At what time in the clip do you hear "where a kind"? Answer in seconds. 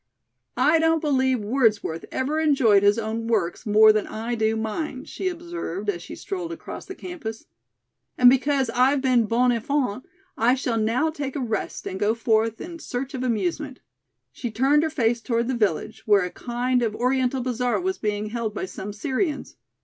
16.07-16.81